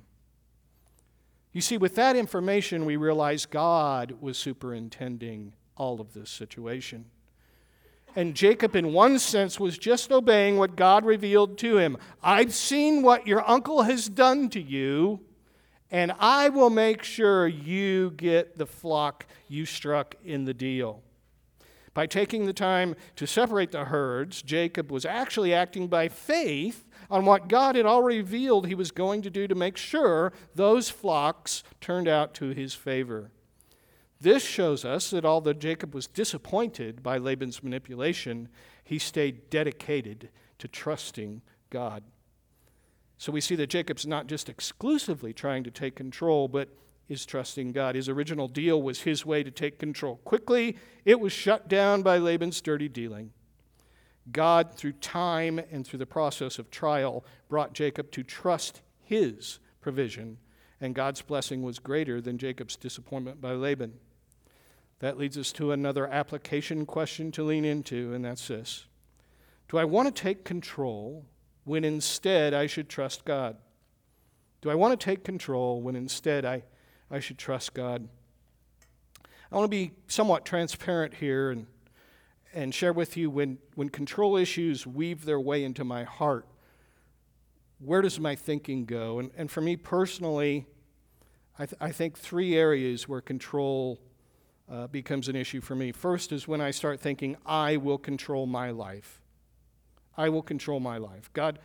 [1.52, 7.04] You see, with that information, we realize God was superintending all of this situation.
[8.16, 11.98] And Jacob, in one sense, was just obeying what God revealed to him.
[12.22, 15.20] I've seen what your uncle has done to you
[15.90, 21.02] and I will make sure you get the flock you struck in the deal.
[21.94, 27.24] By taking the time to separate the herds, Jacob was actually acting by faith on
[27.24, 31.64] what God had already revealed he was going to do to make sure those flocks
[31.80, 33.30] turned out to his favor.
[34.20, 38.48] This shows us that although Jacob was disappointed by Laban's manipulation,
[38.84, 42.02] he stayed dedicated to trusting God.
[43.18, 46.68] So we see that Jacob's not just exclusively trying to take control, but
[47.08, 47.96] is trusting God.
[47.96, 52.18] His original deal was his way to take control quickly, it was shut down by
[52.18, 53.32] Laban's dirty dealing.
[54.30, 60.36] God, through time and through the process of trial, brought Jacob to trust his provision,
[60.80, 63.94] and God's blessing was greater than Jacob's disappointment by Laban.
[65.00, 68.84] That leads us to another application question to lean into, and that's this
[69.68, 71.24] Do I want to take control
[71.68, 73.56] when instead I should trust God?
[74.62, 76.64] Do I want to take control when instead I,
[77.10, 78.08] I should trust God?
[79.52, 81.66] I want to be somewhat transparent here and,
[82.54, 86.46] and share with you when, when control issues weave their way into my heart,
[87.78, 89.18] where does my thinking go?
[89.18, 90.66] And, and for me personally,
[91.58, 93.98] I, th- I think three areas where control
[94.70, 95.92] uh, becomes an issue for me.
[95.92, 99.20] First is when I start thinking, I will control my life.
[100.18, 101.30] I will control my life.
[101.32, 101.60] God,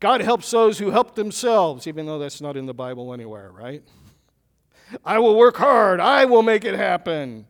[0.00, 3.82] God helps those who help themselves, even though that's not in the Bible anywhere, right?
[5.04, 6.00] I will work hard.
[6.00, 7.46] I will make it happen.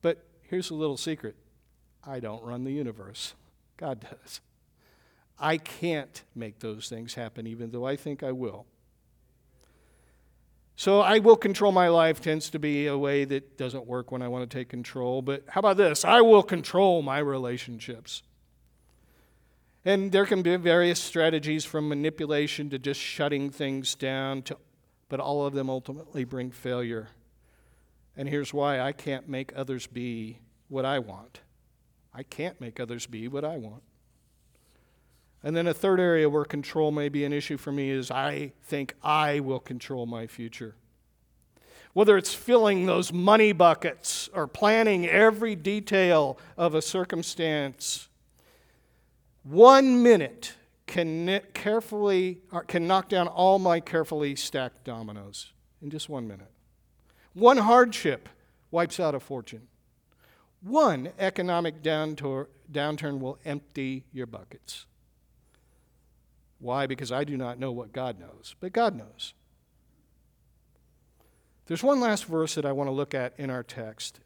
[0.00, 1.36] But here's a little secret
[2.02, 3.34] I don't run the universe,
[3.76, 4.40] God does.
[5.38, 8.66] I can't make those things happen, even though I think I will.
[10.74, 14.22] So I will control my life tends to be a way that doesn't work when
[14.22, 15.22] I want to take control.
[15.22, 16.04] But how about this?
[16.04, 18.22] I will control my relationships.
[19.84, 24.58] And there can be various strategies from manipulation to just shutting things down, to,
[25.08, 27.08] but all of them ultimately bring failure.
[28.16, 31.40] And here's why I can't make others be what I want.
[32.12, 33.82] I can't make others be what I want.
[35.42, 38.52] And then a third area where control may be an issue for me is I
[38.64, 40.74] think I will control my future.
[41.92, 48.07] Whether it's filling those money buckets or planning every detail of a circumstance
[49.42, 50.54] one minute
[50.86, 56.50] can carefully uh, can knock down all my carefully stacked dominoes in just one minute.
[57.34, 58.28] One hardship
[58.70, 59.68] wipes out a fortune.
[60.60, 64.86] One economic downturn will empty your buckets.
[66.58, 66.86] Why?
[66.86, 69.34] Because I do not know what God knows, but God knows.
[71.66, 74.20] There's one last verse that I want to look at in our text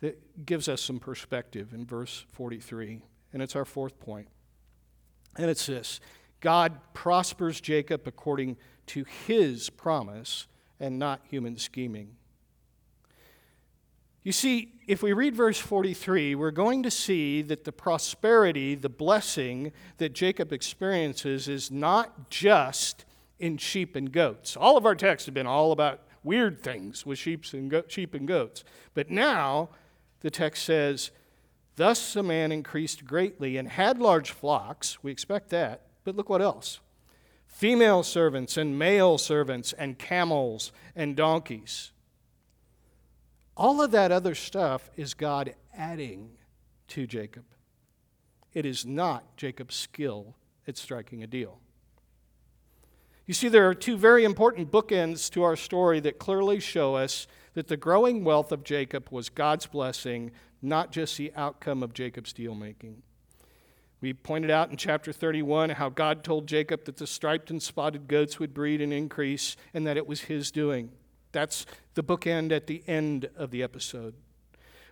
[0.00, 3.02] that gives us some perspective in verse 43
[3.36, 4.28] and it's our fourth point.
[5.36, 6.00] And it's this
[6.40, 10.46] God prospers Jacob according to his promise
[10.80, 12.16] and not human scheming.
[14.22, 18.88] You see, if we read verse 43, we're going to see that the prosperity, the
[18.88, 23.04] blessing that Jacob experiences is not just
[23.38, 24.56] in sheep and goats.
[24.56, 28.14] All of our texts have been all about weird things with sheep and, go- sheep
[28.14, 28.64] and goats.
[28.94, 29.68] But now
[30.20, 31.10] the text says
[31.76, 35.02] Thus the man increased greatly and had large flocks.
[35.02, 35.82] We expect that.
[36.04, 36.80] But look what else
[37.46, 41.92] female servants and male servants and camels and donkeys.
[43.56, 46.32] All of that other stuff is God adding
[46.88, 47.44] to Jacob.
[48.52, 50.34] It is not Jacob's skill
[50.68, 51.58] at striking a deal.
[53.24, 57.26] You see, there are two very important bookends to our story that clearly show us
[57.54, 60.30] that the growing wealth of Jacob was God's blessing,
[60.62, 63.02] not just the outcome of Jacob's deal making.
[64.00, 68.08] We pointed out in chapter 31 how God told Jacob that the striped and spotted
[68.08, 70.90] goats would breed and increase and that it was his doing.
[71.32, 74.14] That's the bookend at the end of the episode.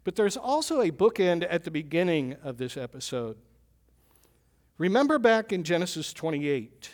[0.05, 3.37] But there's also a bookend at the beginning of this episode.
[4.79, 6.91] Remember back in Genesis 28,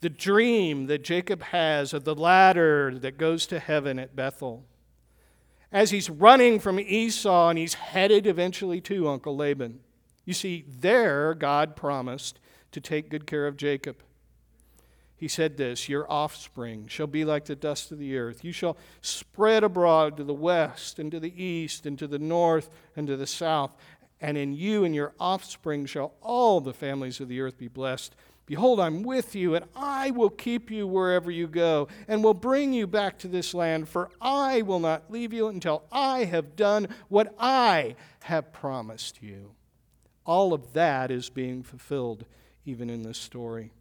[0.00, 4.64] the dream that Jacob has of the ladder that goes to heaven at Bethel.
[5.74, 9.80] As he's running from Esau and he's headed eventually to Uncle Laban.
[10.24, 12.38] You see, there God promised
[12.70, 13.96] to take good care of Jacob.
[15.16, 18.44] He said this Your offspring shall be like the dust of the earth.
[18.44, 22.70] You shall spread abroad to the west, and to the east, and to the north,
[22.94, 23.76] and to the south.
[24.20, 28.14] And in you and your offspring shall all the families of the earth be blessed.
[28.46, 32.74] Behold, I'm with you, and I will keep you wherever you go, and will bring
[32.74, 36.88] you back to this land, for I will not leave you until I have done
[37.08, 39.52] what I have promised you.
[40.26, 42.24] All of that is being fulfilled
[42.66, 43.72] even in this story.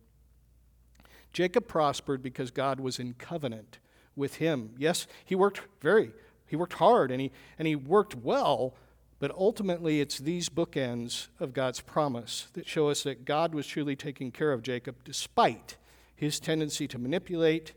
[1.33, 3.79] Jacob prospered because God was in covenant
[4.15, 4.75] with him.
[4.77, 6.11] Yes, he worked very,
[6.47, 8.75] he worked hard and he, and he worked well,
[9.23, 13.95] but ultimately it's these bookends of God's promise that show us that God was truly
[13.95, 15.77] taking care of Jacob despite
[16.13, 17.71] his tendency to manipulate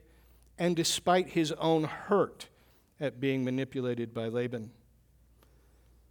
[0.59, 2.49] and despite his own hurt
[2.99, 4.73] at being manipulated by Laban.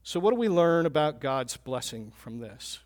[0.04, 2.80] So, what do we learn about God's blessing from this?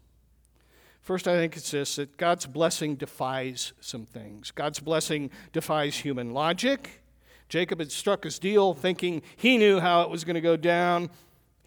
[1.02, 4.50] First, I think it's this that God's blessing defies some things.
[4.50, 7.04] God's blessing defies human logic.
[7.48, 11.12] Jacob had struck his deal thinking he knew how it was going to go down.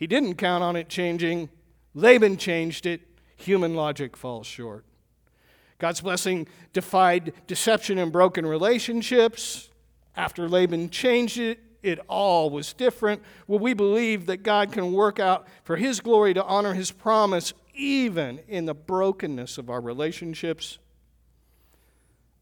[0.02, 1.48] He didn't count on it changing.
[1.94, 3.02] Laban changed it.
[3.36, 4.84] Human logic falls short.
[5.78, 9.70] God's blessing defied deception and broken relationships.
[10.16, 13.22] After Laban changed it, it all was different.
[13.46, 17.54] Well, we believe that God can work out for His glory to honor His promise
[17.72, 20.78] even in the brokenness of our relationships.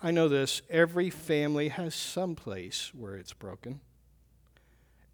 [0.00, 3.80] I know this every family has some place where it's broken.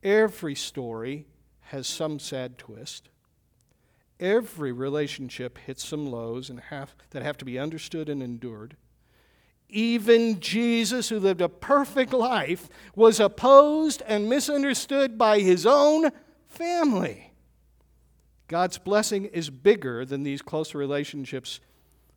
[0.05, 1.27] Every story
[1.67, 3.09] has some sad twist.
[4.19, 8.77] Every relationship hits some lows and have, that have to be understood and endured.
[9.69, 16.11] Even Jesus, who lived a perfect life, was opposed and misunderstood by his own
[16.49, 17.33] family.
[18.49, 21.61] God's blessing is bigger than these close relationships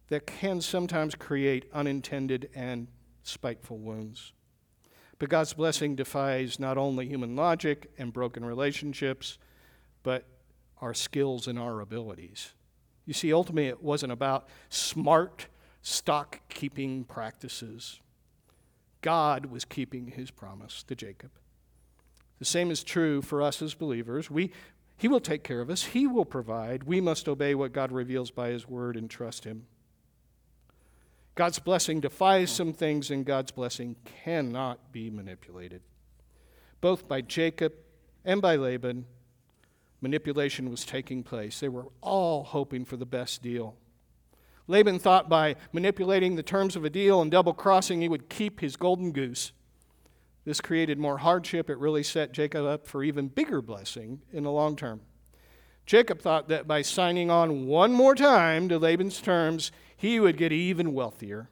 [0.10, 2.88] that can sometimes create unintended and
[3.24, 4.32] spiteful wounds.
[5.20, 9.38] But God's blessing defies not only human logic and broken relationships,
[10.02, 10.26] but
[10.82, 12.54] our skills and our abilities.
[13.06, 15.48] You see, ultimately, it wasn't about smart
[15.82, 18.00] stock keeping practices.
[19.02, 21.32] God was keeping his promise to Jacob.
[22.40, 24.32] The same is true for us as believers.
[24.32, 24.52] We,
[25.00, 26.84] he will take care of us, He will provide.
[26.84, 29.66] We must obey what God reveals by His word and trust Him.
[31.40, 35.82] God's blessing defies some things, and God's blessing cannot be manipulated.
[36.82, 37.72] Both by Jacob
[38.26, 39.06] and by Laban,
[40.02, 41.62] manipulation was taking place.
[41.62, 43.78] They were all hoping for the best deal.
[44.68, 48.60] Laban thought by manipulating the terms of a deal and double crossing, he would keep
[48.60, 49.54] his golden goose.
[50.44, 51.70] This created more hardship.
[51.70, 55.00] It really set Jacob up for even bigger blessing in the long term.
[55.86, 60.54] Jacob thought that by signing on one more time to Laban's terms, he would get
[60.54, 61.50] even wealthier.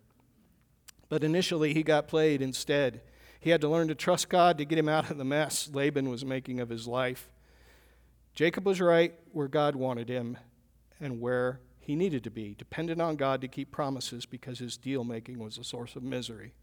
[1.10, 3.02] But initially, he got played instead.
[3.41, 6.10] He had to learn to trust God to get him out of the mess Laban
[6.10, 7.30] was making of his life.
[8.34, 10.38] Jacob was right where God wanted him
[11.02, 15.04] and where he needed to be, dependent on God to keep promises because his deal
[15.04, 16.54] making was a source of misery.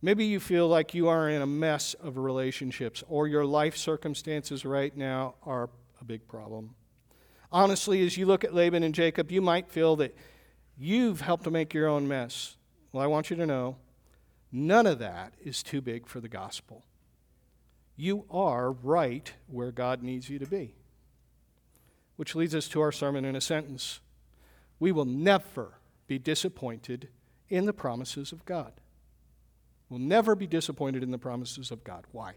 [0.00, 4.64] Maybe you feel like you are in a mess of relationships or your life circumstances
[4.64, 5.68] right now are
[6.00, 6.76] a big problem.
[7.50, 10.14] Honestly, as you look at Laban and Jacob, you might feel that
[10.80, 12.56] you've helped to make your own mess.
[12.90, 13.76] Well, I want you to know
[14.50, 16.84] none of that is too big for the gospel.
[17.96, 20.74] You are right where God needs you to be.
[22.16, 24.00] Which leads us to our sermon in a sentence.
[24.78, 25.74] We will never
[26.06, 27.08] be disappointed
[27.50, 28.72] in the promises of God.
[29.90, 32.04] We'll never be disappointed in the promises of God.
[32.12, 32.34] Why?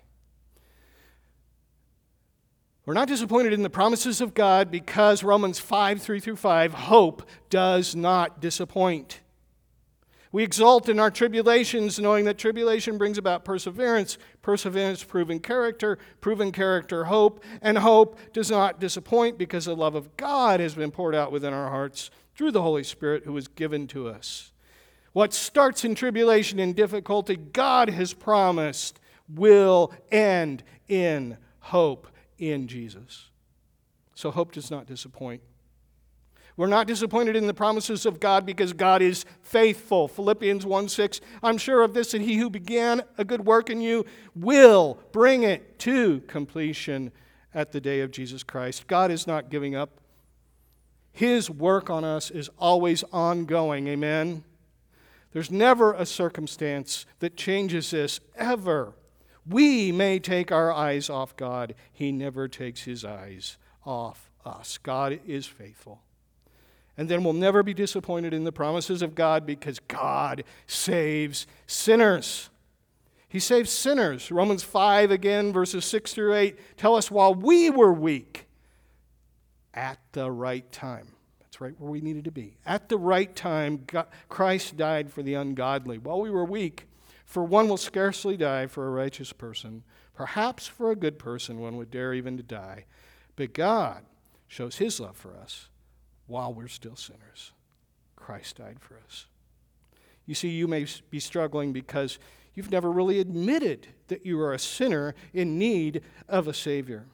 [2.85, 7.23] We're not disappointed in the promises of God because Romans 5 3 through 5, hope
[7.49, 9.21] does not disappoint.
[10.33, 16.51] We exult in our tribulations, knowing that tribulation brings about perseverance, perseverance, proven character, proven
[16.51, 21.15] character, hope, and hope does not disappoint because the love of God has been poured
[21.15, 24.51] out within our hearts through the Holy Spirit who was given to us.
[25.13, 32.07] What starts in tribulation and difficulty, God has promised will end in hope
[32.51, 33.29] in Jesus.
[34.15, 35.41] So hope does not disappoint.
[36.55, 40.07] We're not disappointed in the promises of God because God is faithful.
[40.07, 43.81] Philippians 1 6, I'm sure of this, that he who began a good work in
[43.81, 47.11] you will bring it to completion
[47.55, 48.85] at the day of Jesus Christ.
[48.85, 49.99] God is not giving up.
[51.11, 53.87] His work on us is always ongoing.
[53.87, 54.43] Amen.
[55.31, 58.93] There's never a circumstance that changes this, ever.
[59.47, 64.77] We may take our eyes off God, He never takes His eyes off us.
[64.77, 66.01] God is faithful.
[66.97, 72.49] And then we'll never be disappointed in the promises of God because God saves sinners.
[73.27, 74.31] He saves sinners.
[74.31, 78.45] Romans 5, again, verses 6 through 8, tell us while we were weak,
[79.73, 81.07] at the right time.
[81.39, 82.57] That's right where we needed to be.
[82.65, 85.97] At the right time, God, Christ died for the ungodly.
[85.97, 86.87] While we were weak,
[87.33, 89.81] for one will scarcely die for a righteous person.
[90.13, 92.85] Perhaps for a good person one would dare even to die.
[93.35, 94.05] But God
[94.47, 95.69] shows his love for us
[96.27, 97.51] while we're still sinners.
[98.15, 99.25] Christ died for us.
[100.27, 102.19] You see, you may be struggling because
[102.53, 107.07] you've never really admitted that you are a sinner in need of a Savior.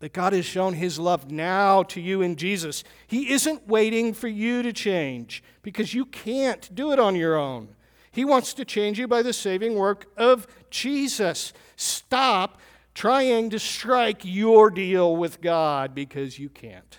[0.00, 2.82] That God has shown His love now to you in Jesus.
[3.06, 7.75] He isn't waiting for you to change because you can't do it on your own.
[8.16, 11.52] He wants to change you by the saving work of Jesus.
[11.76, 12.58] Stop
[12.94, 16.98] trying to strike your deal with God because you can't.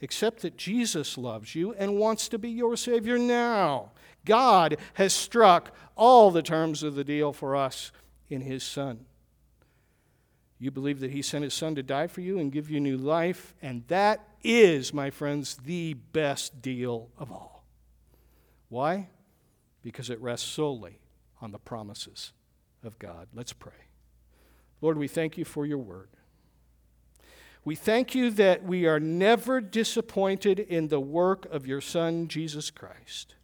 [0.00, 3.90] Accept that Jesus loves you and wants to be your Savior now.
[4.24, 7.90] God has struck all the terms of the deal for us
[8.30, 9.00] in His Son.
[10.60, 12.98] You believe that He sent His Son to die for you and give you new
[12.98, 17.64] life, and that is, my friends, the best deal of all.
[18.68, 19.08] Why?
[19.82, 21.00] Because it rests solely
[21.40, 22.32] on the promises
[22.82, 23.28] of God.
[23.34, 23.72] Let's pray.
[24.80, 26.08] Lord, we thank you for your word.
[27.64, 32.70] We thank you that we are never disappointed in the work of your Son, Jesus
[32.70, 33.34] Christ.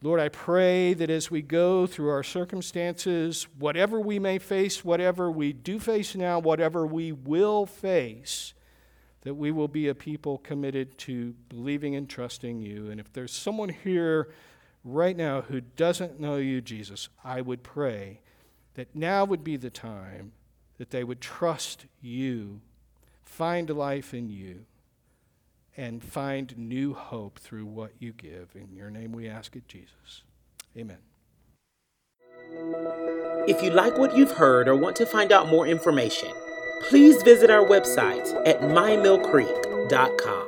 [0.00, 5.30] Lord, I pray that as we go through our circumstances, whatever we may face, whatever
[5.30, 8.54] we do face now, whatever we will face,
[9.28, 12.90] that we will be a people committed to believing and trusting you.
[12.90, 14.30] And if there's someone here
[14.82, 18.22] right now who doesn't know you, Jesus, I would pray
[18.72, 20.32] that now would be the time
[20.78, 22.62] that they would trust you,
[23.22, 24.64] find life in you,
[25.76, 28.48] and find new hope through what you give.
[28.54, 30.22] In your name we ask it, Jesus.
[30.74, 30.96] Amen.
[33.46, 36.32] If you like what you've heard or want to find out more information,
[36.80, 40.47] please visit our website at mymillcreek.com.